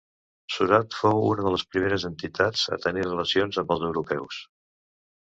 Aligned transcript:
Surat 0.53 0.97
fou 1.01 1.19
una 1.33 1.45
de 1.49 1.53
les 1.57 1.65
primeres 1.75 2.07
entitats 2.11 2.65
a 2.79 2.83
tenir 2.89 3.07
relacions 3.11 3.63
amb 3.65 3.79
els 3.79 3.89
europeus. 3.93 4.45